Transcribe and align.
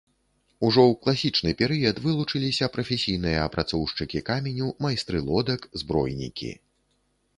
Ужо 0.67 0.81
ў 0.83 0.93
класічны 1.03 1.51
перыяд 1.59 1.99
вылучыліся 2.07 2.69
прафесійныя 2.77 3.43
апрацоўшчыкі 3.49 4.25
каменю, 4.31 4.73
майстры 4.87 5.17
лодак, 5.29 5.61
збройнікі. 5.83 6.51